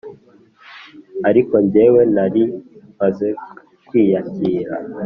ariko 1.29 1.53
njyewe 1.63 2.01
nari 2.15 2.43
maze 2.99 3.27
kwiyakira 3.87 4.73